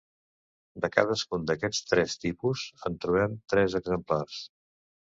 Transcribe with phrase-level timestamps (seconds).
[0.85, 4.43] De cadascun d'aquests tres tipus en trobem tres exemplars.